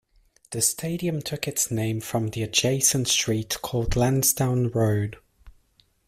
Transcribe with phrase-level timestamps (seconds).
[0.49, 5.17] The stadium took its name from the adjacent street called Landsdowne Road.